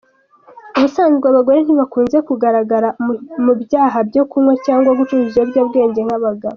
[0.77, 2.87] Ubusanzwe abagore ntibakunze kugaragara
[3.45, 6.49] mu byaha byo kunywa cyangwa gucuruza ibiyobyabwenge nk’abagabo.